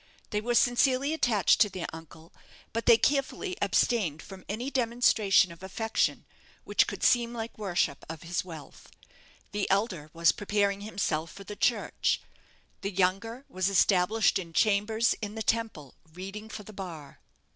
They 0.31 0.41
were 0.41 0.55
sincerely 0.55 1.13
attached 1.13 1.61
to 1.61 1.69
their 1.69 1.85
uncle; 1.93 2.33
but 2.73 2.87
they 2.87 2.97
carefully 2.97 3.55
abstained 3.61 4.23
from 4.23 4.43
any 4.49 4.71
demonstration 4.71 5.51
of 5.51 5.61
affection 5.61 6.25
which 6.63 6.87
could 6.87 7.03
seem 7.03 7.33
like 7.35 7.55
worship 7.55 8.03
of 8.09 8.23
his 8.23 8.43
wealth. 8.43 8.89
The 9.51 9.69
elder 9.69 10.09
was 10.11 10.31
preparing 10.31 10.81
himself 10.81 11.31
for 11.31 11.43
the 11.43 11.55
Church; 11.55 12.19
the 12.81 12.89
younger 12.91 13.45
was 13.47 13.69
established 13.69 14.39
in 14.39 14.53
chambers 14.53 15.13
in 15.21 15.35
the 15.35 15.43
Temple, 15.43 15.93
reading 16.11 16.49
for 16.49 16.63
the 16.63 16.73
bar. 16.73 17.19